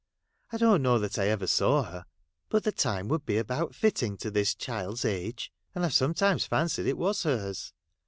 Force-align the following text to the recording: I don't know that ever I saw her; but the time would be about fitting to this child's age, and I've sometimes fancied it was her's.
I 0.51 0.57
don't 0.57 0.81
know 0.81 0.97
that 0.97 1.19
ever 1.19 1.43
I 1.45 1.45
saw 1.45 1.83
her; 1.83 2.05
but 2.49 2.63
the 2.63 2.71
time 2.71 3.07
would 3.09 3.23
be 3.23 3.37
about 3.37 3.75
fitting 3.75 4.17
to 4.17 4.31
this 4.31 4.55
child's 4.55 5.05
age, 5.05 5.51
and 5.75 5.85
I've 5.85 5.93
sometimes 5.93 6.43
fancied 6.47 6.87
it 6.87 6.97
was 6.97 7.21
her's. 7.21 7.71